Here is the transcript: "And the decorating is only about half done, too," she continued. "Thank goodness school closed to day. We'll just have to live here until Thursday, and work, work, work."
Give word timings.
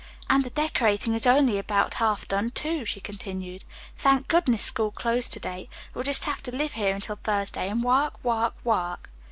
"And 0.27 0.43
the 0.43 0.49
decorating 0.49 1.13
is 1.13 1.27
only 1.27 1.59
about 1.59 1.93
half 1.93 2.27
done, 2.27 2.49
too," 2.49 2.85
she 2.85 2.99
continued. 2.99 3.63
"Thank 3.99 4.27
goodness 4.27 4.63
school 4.63 4.89
closed 4.89 5.31
to 5.33 5.39
day. 5.39 5.69
We'll 5.93 6.03
just 6.03 6.25
have 6.25 6.41
to 6.41 6.55
live 6.55 6.73
here 6.73 6.95
until 6.95 7.17
Thursday, 7.17 7.69
and 7.69 7.83
work, 7.83 8.15
work, 8.23 8.55
work." 8.63 9.11